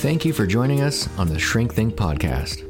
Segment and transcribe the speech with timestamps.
[0.00, 2.64] Thank you for joining us on the Shrink Think podcast.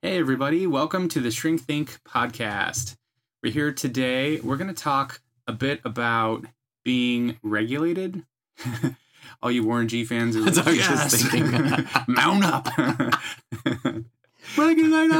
[0.00, 2.96] Hey, everybody, welcome to the Shrink Think podcast.
[3.42, 4.40] We're here today.
[4.40, 6.46] We're going to talk a bit about
[6.82, 8.24] being regulated.
[9.42, 11.10] All you Warren G fans are That's what I was yes.
[11.10, 11.86] just thinking.
[12.14, 12.68] Mount up.
[14.56, 15.12] regulated.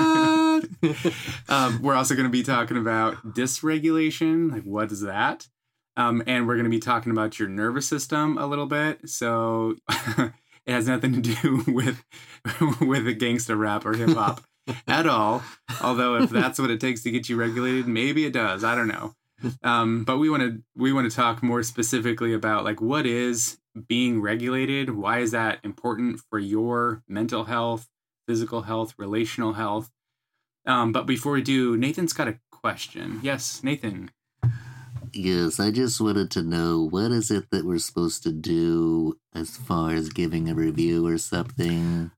[1.51, 4.53] um, we're also going to be talking about dysregulation.
[4.53, 5.48] Like, what is that?
[5.96, 9.08] Um, and we're going to be talking about your nervous system a little bit.
[9.08, 10.33] So it
[10.66, 12.05] has nothing to do with
[12.80, 14.42] with a gangster rap or hip hop
[14.86, 15.42] at all.
[15.83, 18.64] Although if that's what it takes to get you regulated, maybe it does.
[18.64, 19.14] I don't know.
[19.62, 23.58] Um, but we want to we want to talk more specifically about like what is
[23.88, 24.91] being regulated.
[24.91, 27.88] Why is that important for your mental health,
[28.27, 29.91] physical health, relational health?
[30.66, 33.20] Um, but before we do, Nathan's got a question.
[33.22, 34.10] Yes, Nathan.
[35.12, 39.57] Yes, I just wanted to know what is it that we're supposed to do as
[39.57, 42.11] far as giving a review or something?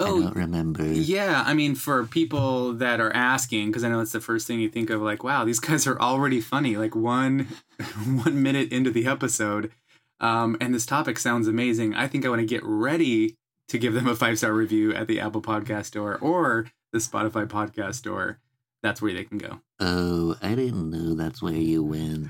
[0.00, 0.84] I don't remember.
[0.84, 4.46] Oh, Yeah, I mean, for people that are asking, because I know it's the first
[4.46, 6.76] thing you think of, like, wow, these guys are already funny.
[6.76, 7.48] Like one,
[8.04, 9.72] one minute into the episode,
[10.20, 11.94] um, and this topic sounds amazing.
[11.94, 13.36] I think I want to get ready
[13.68, 17.46] to give them a five star review at the Apple Podcast Store or the Spotify
[17.46, 18.38] Podcast Store.
[18.82, 19.60] That's where they can go.
[19.80, 22.28] Oh, I didn't know that's where you went.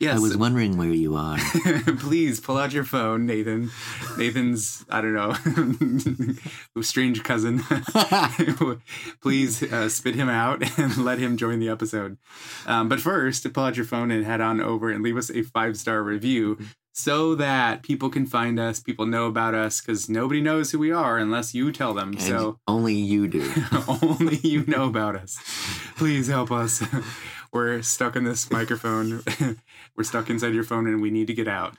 [0.00, 1.38] Yes, I was wondering where you are.
[1.98, 3.70] please pull out your phone, Nathan.
[4.16, 7.64] Nathan's, I don't know, strange cousin.
[9.20, 12.16] please uh, spit him out and let him join the episode.
[12.64, 15.42] Um, but first, pull out your phone and head on over and leave us a
[15.42, 16.58] five star review
[16.98, 20.90] so that people can find us, people know about us, because nobody knows who we
[20.90, 22.08] are unless you tell them.
[22.10, 23.48] And so only you do.
[24.02, 25.38] only you know about us.
[25.96, 26.82] Please help us.
[27.52, 29.22] We're stuck in this microphone.
[29.96, 31.76] We're stuck inside your phone and we need to get out.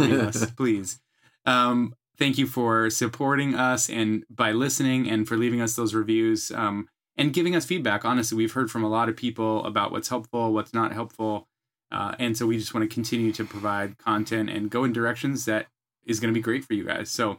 [0.00, 1.00] Us, please.
[1.44, 6.50] Um, thank you for supporting us and by listening and for leaving us those reviews
[6.50, 8.06] um, and giving us feedback.
[8.06, 11.46] Honestly, we've heard from a lot of people about what's helpful, what's not helpful.
[11.92, 15.44] Uh, and so we just want to continue to provide content and go in directions
[15.44, 15.66] that
[16.06, 17.10] is going to be great for you guys.
[17.10, 17.38] So,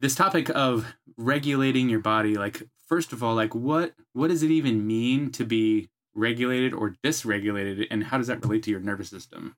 [0.00, 4.50] this topic of regulating your body, like first of all, like what what does it
[4.50, 9.10] even mean to be regulated or dysregulated, and how does that relate to your nervous
[9.10, 9.56] system?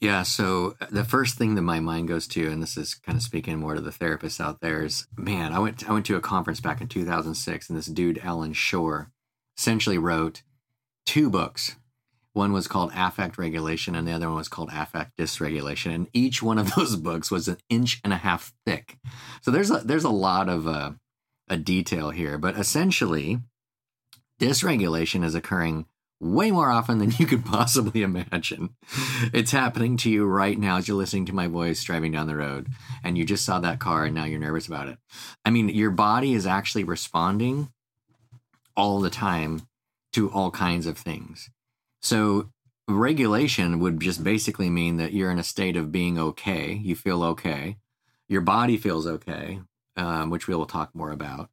[0.00, 3.16] Yeah, so uh, the first thing that my mind goes to, and this is kind
[3.16, 6.16] of speaking more to the therapists out there, is man, I went I went to
[6.16, 9.10] a conference back in 2006, and this dude Allan Schore
[9.56, 10.42] essentially wrote
[11.06, 11.76] two books.
[12.32, 15.94] One was called Affect Regulation, and the other one was called Affect Dysregulation.
[15.94, 18.96] And each one of those books was an inch and a half thick.
[19.42, 20.92] So there's a there's a lot of uh,
[21.48, 23.40] a detail here, but essentially,
[24.40, 25.86] dysregulation is occurring
[26.22, 28.70] way more often than you could possibly imagine.
[29.32, 32.36] It's happening to you right now as you're listening to my voice driving down the
[32.36, 32.68] road,
[33.04, 34.98] and you just saw that car and now you're nervous about it.
[35.44, 37.70] I mean, your body is actually responding
[38.76, 39.62] all the time
[40.12, 41.50] to all kinds of things.
[42.02, 42.50] So,
[42.88, 46.72] regulation would just basically mean that you're in a state of being okay.
[46.74, 47.76] You feel okay.
[48.28, 49.60] Your body feels okay,
[49.96, 51.48] um, which we will talk more about.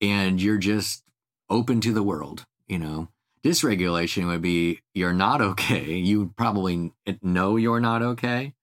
[0.00, 1.02] And you're just
[1.50, 3.08] open to the world, you know.
[3.42, 5.94] Dysregulation would be you're not okay.
[5.94, 8.54] You probably know you're not okay.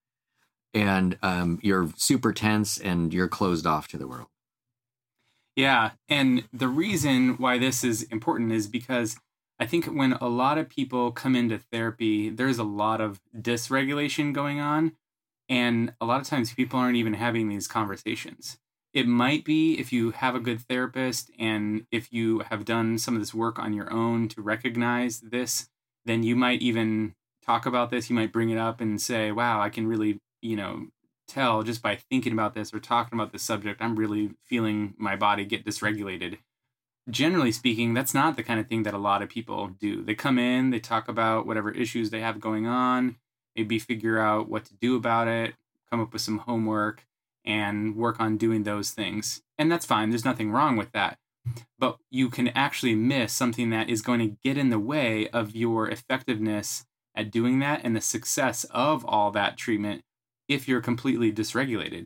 [0.74, 4.28] And um, you're super tense and you're closed off to the world.
[5.56, 9.18] Yeah, and the reason why this is important is because
[9.62, 14.34] I think when a lot of people come into therapy, there's a lot of dysregulation
[14.34, 14.94] going on.
[15.48, 18.58] And a lot of times people aren't even having these conversations.
[18.92, 23.14] It might be if you have a good therapist and if you have done some
[23.14, 25.70] of this work on your own to recognize this,
[26.06, 27.14] then you might even
[27.46, 28.10] talk about this.
[28.10, 30.88] You might bring it up and say, wow, I can really, you know,
[31.28, 35.16] tell just by thinking about this or talking about this subject, I'm really feeling my
[35.16, 36.40] body get dysregulated
[37.12, 40.04] generally speaking, that's not the kind of thing that a lot of people do.
[40.04, 43.18] They come in, they talk about whatever issues they have going on,
[43.56, 45.54] maybe figure out what to do about it,
[45.90, 47.06] come up with some homework,
[47.46, 49.42] and work on doing those things.
[49.58, 50.10] And that's fine.
[50.10, 51.18] There's nothing wrong with that.
[51.78, 55.56] But you can actually miss something that is going to get in the way of
[55.56, 56.86] your effectiveness
[57.16, 60.04] at doing that and the success of all that treatment
[60.48, 62.06] if you're completely dysregulated.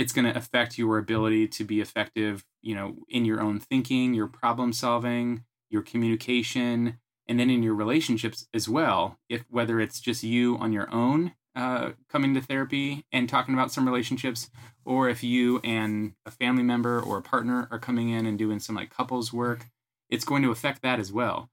[0.00, 4.14] It's going to affect your ability to be effective, you know, in your own thinking,
[4.14, 6.98] your problem solving, your communication,
[7.28, 9.18] and then in your relationships as well.
[9.28, 13.72] If whether it's just you on your own uh, coming to therapy and talking about
[13.72, 14.48] some relationships,
[14.86, 18.58] or if you and a family member or a partner are coming in and doing
[18.58, 19.66] some like couples work,
[20.08, 21.50] it's going to affect that as well.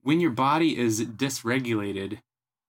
[0.00, 2.20] When your body is dysregulated,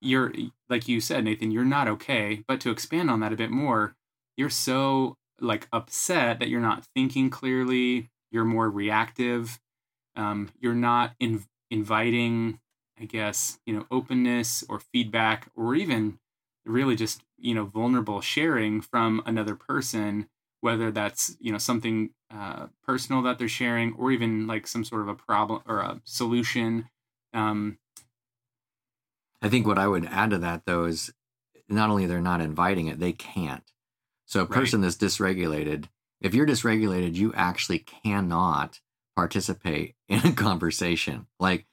[0.01, 0.33] you're
[0.67, 2.43] like you said, Nathan, you're not okay.
[2.47, 3.95] But to expand on that a bit more,
[4.37, 8.09] you're so like upset that you're not thinking clearly.
[8.31, 9.59] You're more reactive.
[10.15, 12.59] Um, you're not in, inviting,
[12.99, 16.19] I guess, you know, openness or feedback or even
[16.65, 20.27] really just you know vulnerable sharing from another person
[20.61, 25.01] whether that's you know something uh, personal that they're sharing or even like some sort
[25.01, 26.89] of a problem or a solution
[27.33, 27.77] um,
[29.41, 31.13] i think what i would add to that though is
[31.69, 33.71] not only they're not inviting it they can't
[34.25, 34.87] so a person right.
[34.87, 35.85] that's dysregulated
[36.21, 38.79] if you're dysregulated you actually cannot
[39.15, 41.65] participate in a conversation like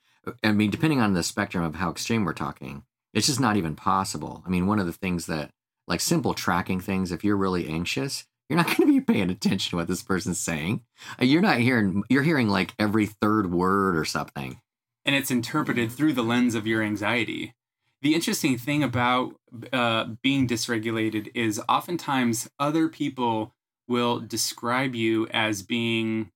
[0.43, 2.85] i mean depending on the spectrum of how extreme we're talking
[3.15, 4.43] it's just not even possible.
[4.47, 5.51] I mean, one of the things that,
[5.87, 9.71] like simple tracking things, if you're really anxious, you're not going to be paying attention
[9.71, 10.83] to what this person's saying.
[11.21, 14.61] Uh, you're not hearing, you're hearing like every third word or something.
[15.05, 17.55] And it's interpreted through the lens of your anxiety.
[18.03, 19.35] The interesting thing about
[19.73, 23.55] uh, being dysregulated is oftentimes other people
[23.89, 26.31] will describe you as being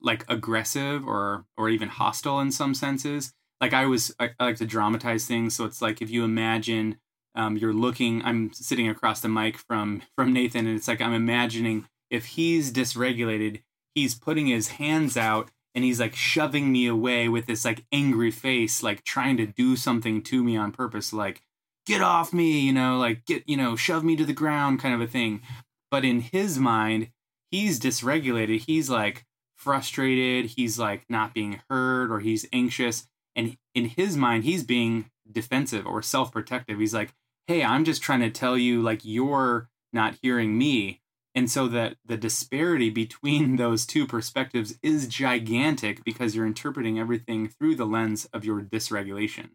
[0.00, 3.32] like aggressive or or even hostile in some senses
[3.62, 5.54] like I was I, I like to dramatize things.
[5.54, 6.98] So it's like if you imagine
[7.34, 11.14] um, you're looking, I'm sitting across the mic from from Nathan, and it's like I'm
[11.14, 13.62] imagining if he's dysregulated,
[13.94, 18.30] he's putting his hands out and he's like shoving me away with this like angry
[18.30, 21.42] face, like trying to do something to me on purpose, like
[21.86, 24.94] get off me, you know, like get, you know, shove me to the ground kind
[24.94, 25.42] of a thing.
[25.90, 27.10] But in his mind,
[27.50, 28.60] he's dysregulated.
[28.66, 29.24] He's like
[29.56, 30.52] frustrated.
[30.52, 35.86] He's like not being heard or he's anxious and in his mind he's being defensive
[35.86, 37.14] or self-protective he's like
[37.46, 41.00] hey i'm just trying to tell you like you're not hearing me
[41.34, 47.48] and so that the disparity between those two perspectives is gigantic because you're interpreting everything
[47.48, 49.50] through the lens of your dysregulation.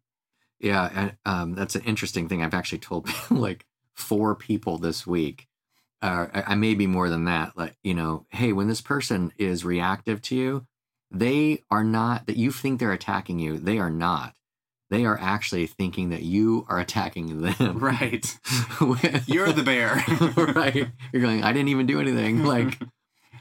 [0.59, 2.41] Yeah um, that's an interesting thing.
[2.41, 3.65] I've actually told like
[3.95, 5.47] four people this week
[6.01, 9.31] uh, I, I may be more than that like you know hey when this person
[9.37, 10.67] is reactive to you
[11.09, 14.35] they are not that you think they're attacking you they are not
[14.89, 17.79] they are actually thinking that you are attacking them.
[17.79, 18.37] Right.
[19.27, 20.03] You're the bear.
[20.53, 20.87] Right.
[21.11, 22.43] You're going i didn't even do anything.
[22.43, 22.79] Like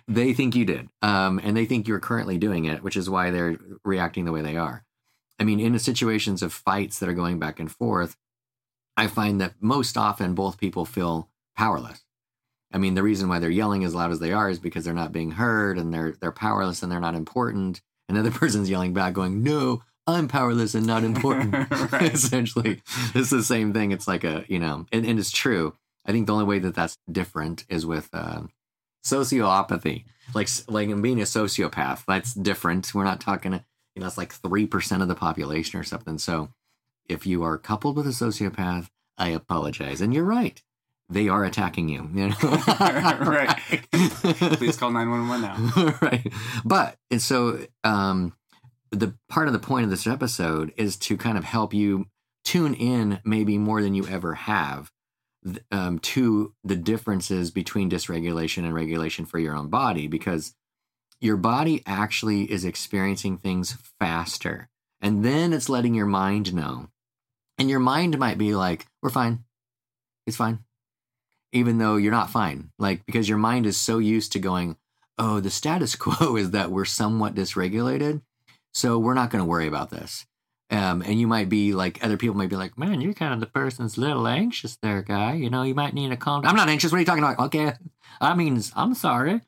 [0.08, 3.30] they think you did um, and they think you're currently doing it which is why
[3.30, 4.84] they're reacting the way they are.
[5.38, 8.16] I mean in the situations of fights that are going back and forth
[8.96, 12.04] i find that most often both people feel powerless.
[12.72, 14.92] I mean, the reason why they're yelling as loud as they are is because they're
[14.92, 17.80] not being heard and they're they're powerless and they're not important.
[18.08, 21.54] And the other person's yelling back, going, "No, I'm powerless and not important."
[21.92, 22.82] Essentially,
[23.14, 23.92] it's the same thing.
[23.92, 25.74] It's like a you know, and, and it's true.
[26.04, 28.42] I think the only way that that's different is with uh,
[29.04, 30.04] sociopathy,
[30.34, 32.04] like like being a sociopath.
[32.06, 32.94] That's different.
[32.94, 33.52] We're not talking.
[33.94, 36.18] You know, it's like three percent of the population or something.
[36.18, 36.50] So,
[37.08, 38.88] if you are coupled with a sociopath,
[39.18, 40.00] I apologize.
[40.00, 40.62] And you're right
[41.08, 42.08] they are attacking you.
[42.12, 42.34] you know?
[42.42, 43.56] right.
[44.58, 45.98] Please call 911 now.
[46.02, 46.32] right.
[46.64, 48.32] But, and so um,
[48.90, 52.06] the part of the point of this episode is to kind of help you
[52.44, 54.90] tune in maybe more than you ever have
[55.70, 60.54] um, to the differences between dysregulation and regulation for your own body because
[61.20, 64.68] your body actually is experiencing things faster.
[65.00, 66.88] And then it's letting your mind know.
[67.58, 69.44] And your mind might be like, we're fine.
[70.26, 70.60] It's fine
[71.56, 72.70] even though you're not fine.
[72.78, 74.76] Like, because your mind is so used to going,
[75.18, 78.20] oh, the status quo is that we're somewhat dysregulated.
[78.76, 80.26] So we're not going to worry about this.
[80.68, 83.40] Um, and you might be like, other people might be like, man, you're kind of
[83.40, 85.32] the person's little anxious there, guy.
[85.32, 86.44] You know, you might need a calm.
[86.44, 86.92] I'm not anxious.
[86.92, 87.38] What are you talking about?
[87.38, 87.72] Okay.
[88.20, 89.40] I mean, I'm sorry.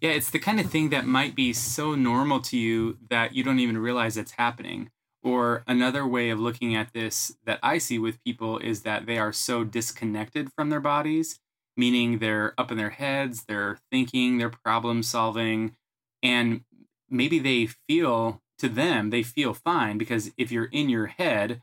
[0.00, 3.42] Yeah, it's the kind of thing that might be so normal to you that you
[3.42, 4.90] don't even realize it's happening.
[5.24, 9.18] Or another way of looking at this that I see with people is that they
[9.18, 11.40] are so disconnected from their bodies
[11.78, 15.76] meaning they're up in their heads, they're thinking, they're problem solving,
[16.22, 16.62] and
[17.08, 21.62] maybe they feel to them, they feel fine because if you're in your head,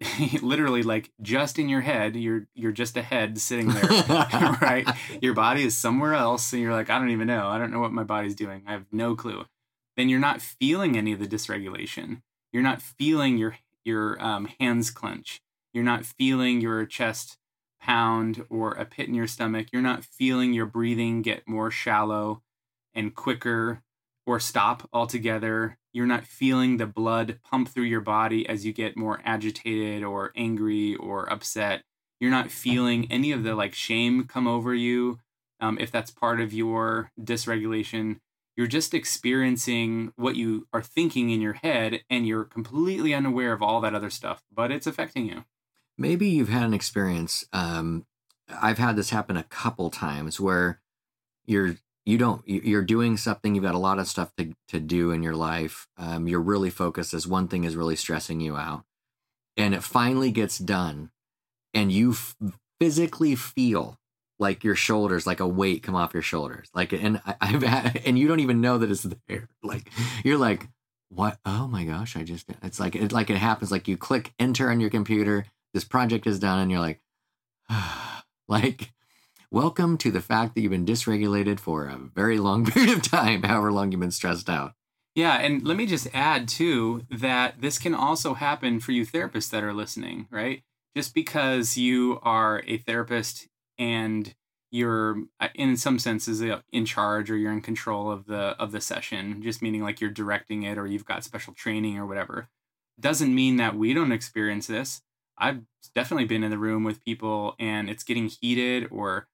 [0.42, 3.84] literally like just in your head, you're you're just a head sitting there,
[4.62, 4.88] right?
[5.20, 7.48] Your body is somewhere else, and you're like, I don't even know.
[7.48, 8.62] I don't know what my body's doing.
[8.66, 9.44] I have no clue.
[9.96, 12.22] Then you're not feeling any of the dysregulation.
[12.52, 15.42] You're not feeling your your um, hands clench.
[15.72, 17.36] You're not feeling your chest
[17.80, 19.68] pound or a pit in your stomach.
[19.72, 22.42] You're not feeling your breathing get more shallow
[22.94, 23.82] and quicker
[24.26, 25.78] or stop altogether.
[25.92, 30.32] You're not feeling the blood pump through your body as you get more agitated or
[30.36, 31.82] angry or upset.
[32.20, 35.18] You're not feeling any of the like shame come over you
[35.58, 38.20] um, if that's part of your dysregulation.
[38.56, 43.62] You're just experiencing what you are thinking in your head and you're completely unaware of
[43.62, 45.44] all that other stuff, but it's affecting you.
[45.96, 47.44] Maybe you've had an experience.
[47.52, 48.06] Um,
[48.60, 50.80] I've had this happen a couple times where
[51.46, 51.76] you're
[52.06, 55.22] you don't you're doing something you've got a lot of stuff to, to do in
[55.22, 58.84] your life um, you're really focused as one thing is really stressing you out
[59.56, 61.10] and it finally gets done
[61.74, 62.36] and you f-
[62.80, 63.98] physically feel
[64.38, 68.02] like your shoulders like a weight come off your shoulders like and I, have had
[68.04, 69.90] and you don't even know that it's there like
[70.24, 70.68] you're like
[71.12, 71.38] what?
[71.44, 74.70] Oh my gosh i just it's like it like it happens like you click enter
[74.70, 77.00] on your computer this project is done and you're like
[78.48, 78.92] like
[79.52, 83.42] welcome to the fact that you've been dysregulated for a very long period of time
[83.42, 84.74] however long you've been stressed out.
[85.16, 89.50] Yeah and let me just add too that this can also happen for you therapists
[89.50, 90.62] that are listening right?
[90.96, 94.34] Just because you are a therapist and
[94.70, 98.70] you're uh, in some senses uh, in charge or you're in control of the of
[98.70, 102.48] the session just meaning like you're directing it or you've got special training or whatever
[103.00, 105.02] doesn't mean that we don't experience this.
[105.38, 105.62] I've
[105.94, 109.26] definitely been in the room with people and it's getting heated or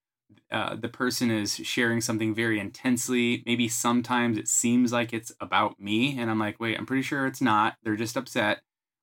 [0.50, 5.78] uh, the person is sharing something very intensely maybe sometimes it seems like it's about
[5.80, 8.60] me and i'm like wait i'm pretty sure it's not they're just upset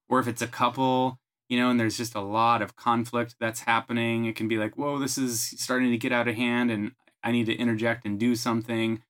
[0.10, 1.20] or if it's a couple
[1.54, 4.26] you know, and there's just a lot of conflict that's happening.
[4.26, 7.32] It can be like, whoa, this is starting to get out of hand and I
[7.32, 9.04] need to interject and do something.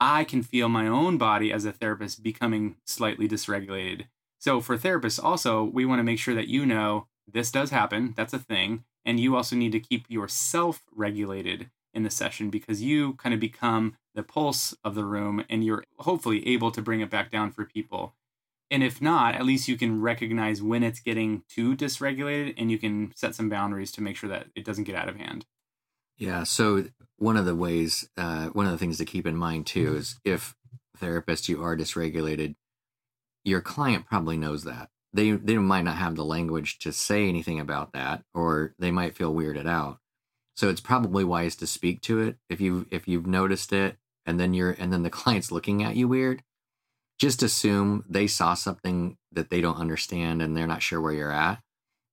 [0.00, 4.06] I can feel my own body as a therapist becoming slightly dysregulated.
[4.38, 8.14] So, for therapists, also, we want to make sure that you know this does happen,
[8.16, 8.84] that's a thing.
[9.04, 13.40] And you also need to keep yourself regulated in the session because you kind of
[13.40, 17.50] become the pulse of the room and you're hopefully able to bring it back down
[17.50, 18.14] for people
[18.70, 22.78] and if not, at least you can recognize when it's getting too dysregulated and you
[22.78, 25.46] can set some boundaries to make sure that it doesn't get out of hand.
[26.16, 26.44] Yeah.
[26.44, 29.94] So one of the ways, uh, one of the things to keep in mind too
[29.94, 30.56] is if
[30.96, 32.56] therapist you are dysregulated,
[33.44, 34.88] your client probably knows that.
[35.14, 39.16] They they might not have the language to say anything about that, or they might
[39.16, 39.98] feel weirded out.
[40.56, 44.38] So it's probably wise to speak to it if you if you've noticed it, and
[44.38, 46.42] then you're and then the client's looking at you weird
[47.18, 51.30] just assume they saw something that they don't understand and they're not sure where you're
[51.30, 51.60] at.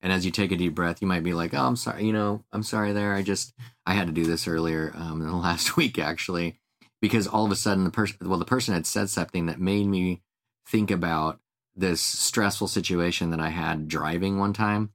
[0.00, 2.04] And as you take a deep breath, you might be like, "Oh, I'm sorry.
[2.04, 3.14] You know, I'm sorry there.
[3.14, 3.52] I just
[3.86, 6.58] I had to do this earlier um, in the last week actually,
[7.00, 9.86] because all of a sudden the person, well, the person had said something that made
[9.86, 10.22] me
[10.66, 11.40] think about
[11.74, 14.92] this stressful situation that I had driving one time,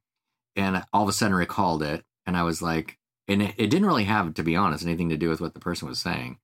[0.56, 3.88] and all of a sudden recalled it, and I was like, and it, it didn't
[3.88, 6.38] really have, to be honest, anything to do with what the person was saying.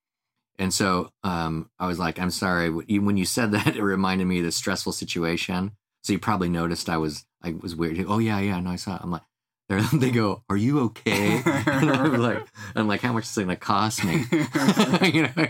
[0.60, 2.70] And so um, I was like, I'm sorry.
[2.70, 5.72] When you said that, it reminded me of this stressful situation.
[6.04, 8.04] So you probably noticed I was I was weird.
[8.08, 8.60] Oh yeah, yeah.
[8.60, 8.96] No, I saw.
[8.96, 9.02] It.
[9.04, 9.22] I'm like,
[9.94, 13.56] they go, "Are you okay?" and I'm like, "I'm like, how much is it gonna
[13.56, 14.26] cost me?"
[15.04, 15.48] you know.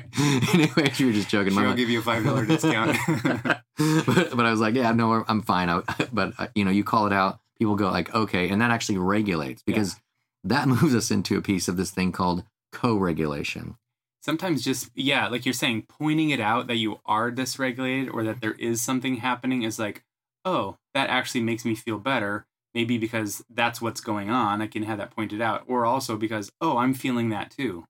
[0.53, 1.53] Anyway, you were just joking.
[1.53, 2.97] Sure, I'll give you a five dollar discount.
[3.07, 6.83] but, but I was like, "Yeah, no, I'm fine." I, but uh, you know, you
[6.83, 9.99] call it out, people go like, "Okay," and that actually regulates because yeah.
[10.45, 13.77] that moves us into a piece of this thing called co-regulation
[14.23, 18.41] sometimes just yeah like you're saying pointing it out that you are dysregulated or that
[18.41, 20.03] there is something happening is like
[20.43, 24.83] oh that actually makes me feel better maybe because that's what's going on i can
[24.83, 27.85] have that pointed out or also because oh i'm feeling that too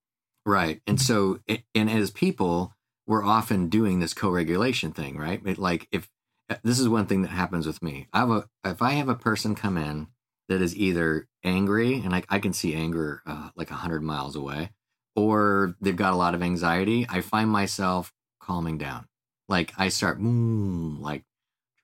[0.45, 1.39] right and so
[1.75, 2.73] and as people
[3.05, 6.09] we're often doing this co-regulation thing right like if
[6.49, 9.09] uh, this is one thing that happens with me i have a if i have
[9.09, 10.07] a person come in
[10.49, 14.71] that is either angry and i, I can see anger uh, like 100 miles away
[15.15, 19.07] or they've got a lot of anxiety, I find myself calming down.
[19.47, 21.23] Like I start mm, like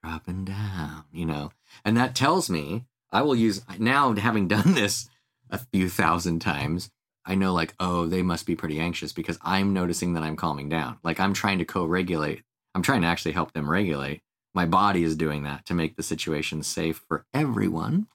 [0.02, 1.52] dropping down, you know.
[1.84, 5.08] And that tells me I will use now having done this
[5.50, 6.90] a few thousand times,
[7.24, 10.68] I know like, oh, they must be pretty anxious because I'm noticing that I'm calming
[10.68, 10.98] down.
[11.02, 12.42] Like I'm trying to co-regulate.
[12.74, 14.22] I'm trying to actually help them regulate.
[14.54, 18.06] My body is doing that to make the situation safe for everyone.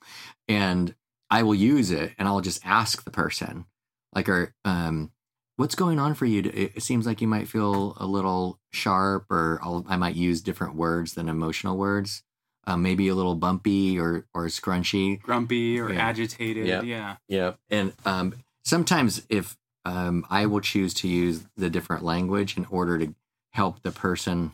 [0.47, 0.95] And
[1.29, 3.65] I will use it and I'll just ask the person,
[4.13, 5.11] like or, um
[5.57, 9.59] what's going on for you it seems like you might feel a little sharp or
[9.63, 12.23] I'll, i might use different words than emotional words
[12.67, 15.99] um, maybe a little bumpy or or scrunchy grumpy or yeah.
[15.99, 16.83] agitated yep.
[16.83, 22.57] yeah yeah and um, sometimes if um, i will choose to use the different language
[22.57, 23.13] in order to
[23.53, 24.51] help the person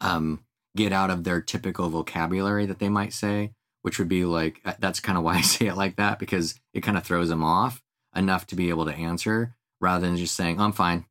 [0.00, 0.44] um,
[0.76, 4.74] get out of their typical vocabulary that they might say which would be like uh,
[4.78, 7.44] that's kind of why I say it like that because it kind of throws them
[7.44, 7.82] off
[8.14, 11.06] enough to be able to answer rather than just saying I'm fine.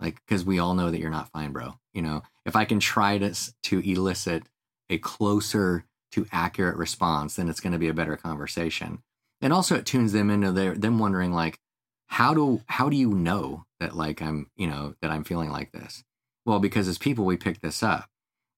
[0.00, 1.78] Like because we all know that you're not fine, bro.
[1.94, 3.34] You know, if I can try to
[3.64, 4.44] to elicit
[4.90, 9.02] a closer to accurate response, then it's going to be a better conversation.
[9.40, 11.58] And also it tunes them into their them wondering like
[12.06, 15.72] how do how do you know that like I'm, you know, that I'm feeling like
[15.72, 16.04] this?
[16.44, 18.08] Well, because as people we pick this up.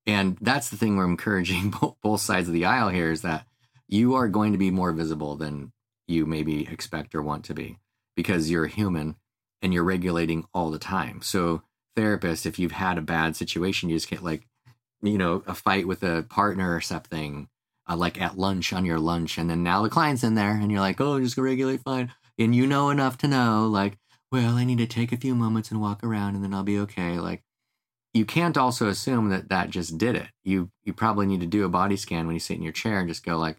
[0.06, 3.46] And that's the thing we're encouraging both sides of the aisle here is that
[3.88, 5.72] you are going to be more visible than
[6.06, 7.78] you maybe expect or want to be
[8.16, 9.16] because you're a human
[9.62, 11.20] and you're regulating all the time.
[11.22, 11.62] So,
[11.94, 14.47] therapist, if you've had a bad situation, you just get like,
[15.02, 17.48] you know, a fight with a partner or something,
[17.88, 20.70] uh, like at lunch on your lunch, and then now the client's in there, and
[20.70, 23.98] you're like, oh, just go regulate fine, and you know enough to know, like,
[24.30, 26.78] well, I need to take a few moments and walk around, and then I'll be
[26.80, 27.18] okay.
[27.18, 27.42] Like,
[28.14, 30.28] you can't also assume that that just did it.
[30.44, 32.98] You you probably need to do a body scan when you sit in your chair
[33.00, 33.58] and just go like,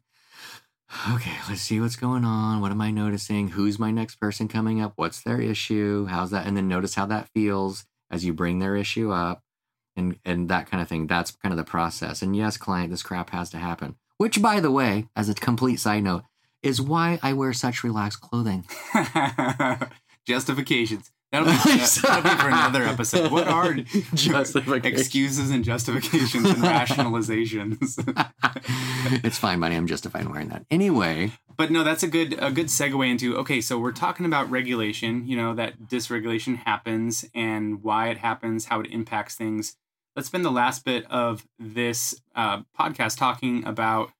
[1.11, 2.61] okay, let's see what's going on.
[2.61, 3.49] What am I noticing?
[3.49, 4.93] Who's my next person coming up?
[4.95, 6.05] What's their issue?
[6.07, 6.45] How's that?
[6.47, 9.43] And then notice how that feels as you bring their issue up
[9.99, 11.07] and and that kind of thing.
[11.07, 12.21] That's kind of the process.
[12.21, 13.95] And yes, client, this crap has to happen.
[14.17, 16.23] Which by the way, as a complete side note,
[16.63, 18.65] is why I wear such relaxed clothing.
[20.25, 21.11] Justifications.
[21.31, 21.53] That'll be,
[22.01, 23.31] that'll be for another episode.
[23.31, 23.73] What are
[24.83, 27.93] excuses and justifications and rationalizations?
[29.23, 29.75] it's fine, buddy.
[29.75, 31.31] I'm justified wearing that anyway.
[31.55, 33.61] But no, that's a good a good segue into okay.
[33.61, 35.27] So we're talking about regulation.
[35.27, 39.75] You know that dysregulation happens and why it happens, how it impacts things.
[40.19, 44.11] Let's spend the last bit of this uh, podcast talking about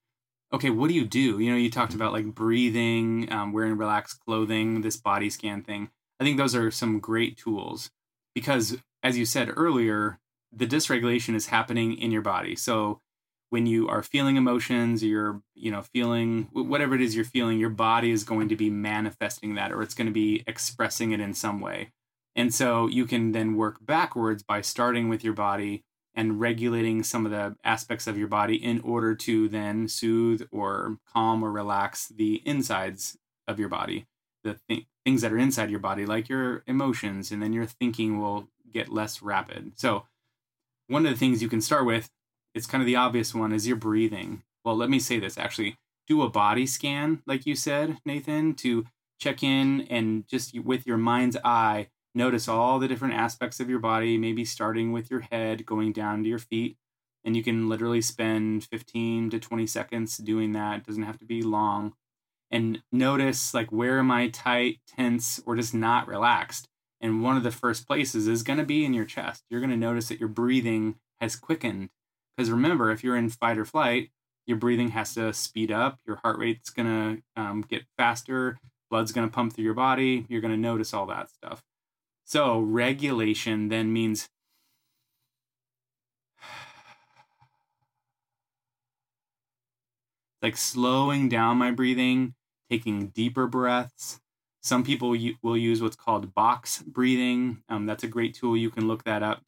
[0.54, 1.40] okay, what do you do?
[1.40, 5.90] You know, you talked about like breathing, um, wearing relaxed clothing, this body scan thing
[6.18, 7.92] I think those are some great tools
[8.34, 10.20] because, as you said earlier,
[10.54, 12.56] the dysregulation is happening in your body.
[12.56, 13.02] So
[13.50, 17.72] when you are feeling emotions, you're, you know, feeling whatever it is you're feeling, your
[17.72, 21.34] body is going to be manifesting that or it's going to be expressing it in
[21.34, 21.92] some way.
[22.38, 25.84] And so you can then work backwards by starting with your body
[26.20, 30.98] and regulating some of the aspects of your body in order to then soothe or
[31.08, 34.06] calm or relax the insides of your body,
[34.44, 38.20] the th- things that are inside your body, like your emotions, and then your thinking
[38.20, 39.72] will get less rapid.
[39.80, 40.08] So,
[40.88, 42.10] one of the things you can start with,
[42.54, 44.44] it's kind of the obvious one, is your breathing.
[44.66, 48.86] Well, let me say this actually do a body scan, like you said, Nathan, to
[49.22, 53.80] check in and just with your mind's eye, notice all the different aspects of your
[53.80, 56.78] body, maybe starting with your head, going down to your feet.
[57.24, 60.78] And you can literally spend 15 to 20 seconds doing that.
[60.78, 61.94] It doesn't have to be long
[62.52, 66.68] and notice like where am I tight, tense, or just not relaxed.
[67.02, 69.44] And one of the first places is going to be in your chest.
[69.50, 71.90] You're going to notice that your breathing has quickened.
[72.36, 74.10] Because remember, if you're in fight or flight,
[74.46, 76.00] your breathing has to speed up.
[76.06, 78.58] Your heart rate's going to um, get faster.
[78.90, 80.26] Blood's going to pump through your body.
[80.28, 81.64] You're going to notice all that stuff.
[82.30, 84.30] So, regulation then means
[90.44, 92.36] like slowing down my breathing
[92.70, 94.20] taking deeper breaths.
[94.62, 97.64] Some people will use what's called box breathing.
[97.68, 98.56] Um, that's a great tool.
[98.56, 99.42] You can look that up.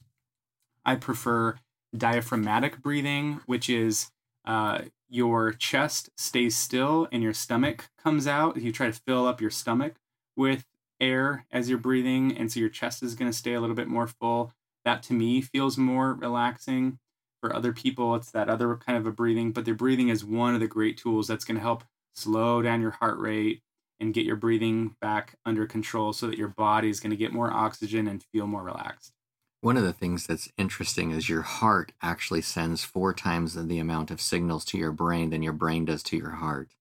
[0.84, 1.60] I prefer
[1.96, 4.10] diaphragmatic breathing, which is
[4.44, 8.58] uh, your chest stays still and your stomach comes out.
[8.58, 9.98] You try to fill up your stomach
[10.36, 10.66] with
[11.02, 13.88] air as you're breathing, and so your chest is going to stay a little bit
[13.88, 14.54] more full.
[14.86, 17.00] That to me feels more relaxing.
[17.42, 20.54] For other people, it's that other kind of a breathing, but their breathing is one
[20.54, 21.84] of the great tools that's going to help
[22.14, 23.62] slow down your heart rate
[24.00, 27.34] and get your breathing back under control so that your body is going to get
[27.34, 29.14] more oxygen and feel more relaxed.
[29.62, 34.10] One of the things that's interesting is your heart actually sends four times the amount
[34.10, 36.72] of signals to your brain than your brain does to your heart.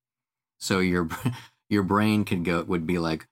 [0.58, 1.08] So your
[1.68, 3.26] your brain could go would be like,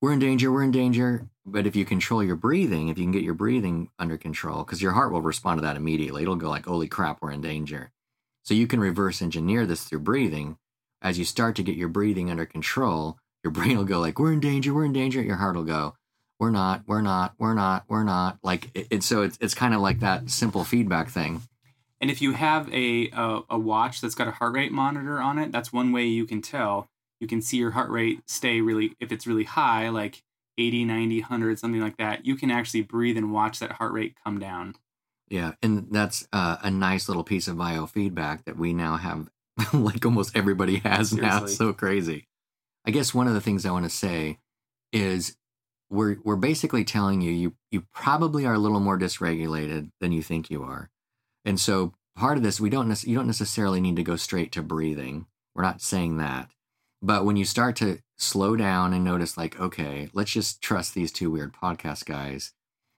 [0.00, 3.12] "We're in danger, we're in danger." But if you control your breathing, if you can
[3.12, 6.50] get your breathing under control, because your heart will respond to that immediately, it'll go
[6.50, 7.90] like, "Holy crap, we're in danger."
[8.42, 10.58] So you can reverse engineer this through breathing
[11.02, 14.32] as you start to get your breathing under control, your brain will go like, "We're
[14.32, 15.94] in danger, we're in danger." Your heart will go,
[16.38, 19.74] "We're not, we're not, we're not, we're not." Like it's it so it's it's kind
[19.74, 21.42] of like that simple feedback thing.
[22.00, 25.38] And if you have a, a a watch that's got a heart rate monitor on
[25.38, 26.88] it, that's one way you can tell.
[27.20, 30.22] You can see your heart rate stay really if it's really high, like
[30.56, 32.26] 80, 90, 100, something like that.
[32.26, 34.74] You can actually breathe and watch that heart rate come down.
[35.28, 39.28] Yeah, and that's uh, a nice little piece of biofeedback that we now have
[39.72, 41.20] like almost everybody has Seriously.
[41.20, 41.44] now.
[41.44, 42.28] It's so crazy.
[42.86, 44.38] I guess one of the things I want to say
[44.92, 45.36] is
[45.90, 50.22] we're we're basically telling you you you probably are a little more dysregulated than you
[50.22, 50.90] think you are.
[51.44, 54.62] And so part of this we don't you don't necessarily need to go straight to
[54.62, 55.26] breathing.
[55.54, 56.50] We're not saying that.
[57.00, 61.12] But when you start to slow down and notice, like, okay, let's just trust these
[61.12, 62.52] two weird podcast guys,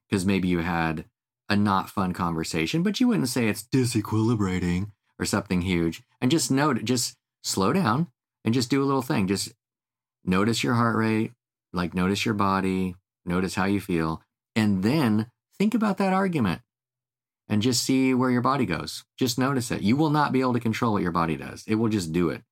[0.09, 1.05] because maybe you had
[1.49, 6.03] a not fun conversation, but you wouldn't say it's disequilibrating or something huge.
[6.21, 8.09] And just note, just slow down
[8.45, 9.27] and just do a little thing.
[9.27, 9.53] Just
[10.25, 11.33] notice your heart rate,
[11.73, 12.95] like notice your body,
[13.27, 14.23] notice how you feel,
[14.57, 16.63] and then think about that argument
[17.49, 19.05] and just see where your body goes.
[19.19, 19.83] Just notice it.
[19.83, 22.31] You will not be able to control what your body does, it will just do
[22.31, 22.43] it.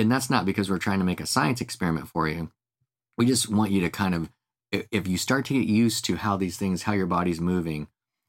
[0.00, 2.50] And that's not because we're trying to make a science experiment for you.
[3.18, 4.30] We just want you to kind of,
[4.72, 7.88] if you start to get used to how these things, how your body's moving,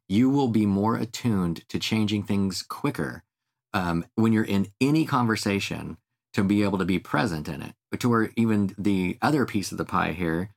[0.10, 3.24] you will be more attuned to changing things quicker
[3.74, 5.98] um, when you're in any conversation
[6.34, 7.74] to be able to be present in it.
[7.90, 10.50] But to where even the other piece of the pie here,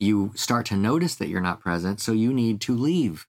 [0.00, 3.28] you start to notice that you're not present, so you need to leave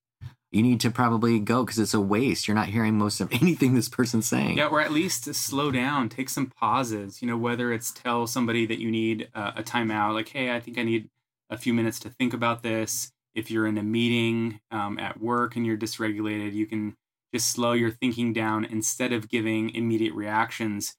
[0.58, 2.48] you need to probably go because it's a waste.
[2.48, 4.58] You're not hearing most of anything this person's saying.
[4.58, 7.22] Yeah, or at least slow down, take some pauses.
[7.22, 10.60] You know, whether it's tell somebody that you need uh, a timeout, like, hey, I
[10.60, 11.10] think I need
[11.52, 13.12] a few minutes to think about this.
[13.36, 16.98] If you're in a meeting um, at work and you're dysregulated, you can
[17.32, 20.96] just slow your thinking down instead of giving immediate reactions.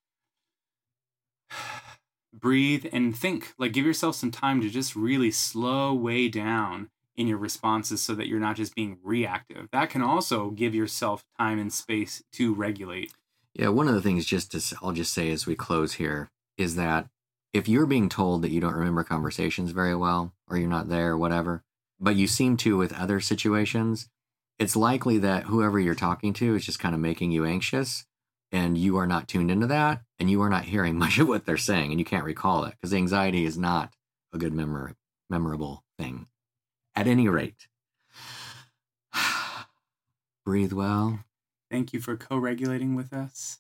[2.33, 3.55] Breathe and think.
[3.59, 8.15] Like, give yourself some time to just really slow way down in your responses so
[8.15, 9.69] that you're not just being reactive.
[9.73, 13.13] That can also give yourself time and space to regulate.
[13.55, 16.77] Yeah, one of the things just to I'll just say as we close here is
[16.77, 17.09] that
[17.53, 21.13] if you're being told that you don't remember conversations very well or you're not there
[21.13, 21.65] or whatever,
[21.99, 24.09] but you seem to with other situations,
[24.61, 28.05] it's likely that whoever you're talking to is just kind of making you anxious
[28.53, 31.47] and you are not tuned into that and you are not hearing much of what
[31.47, 33.93] they're saying and you can't recall it because anxiety is not
[34.33, 34.93] a good memory
[35.29, 36.27] memorable thing
[36.99, 37.69] at any rate.
[40.45, 41.21] Breathe well.
[41.71, 43.59] Thank you for co regulating with us.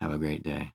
[0.00, 0.72] Have a great day.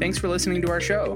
[0.00, 1.14] Thanks for listening to our show.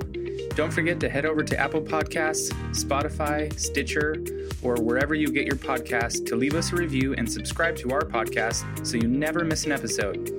[0.55, 4.15] Don't forget to head over to Apple Podcasts, Spotify, Stitcher,
[4.63, 8.03] or wherever you get your podcasts to leave us a review and subscribe to our
[8.03, 10.31] podcast so you never miss an episode.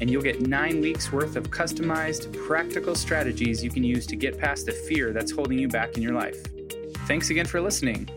[0.00, 4.38] And you'll get nine weeks worth of customized, practical strategies you can use to get
[4.38, 6.42] past the fear that's holding you back in your life.
[7.06, 8.08] Thanks again for listening.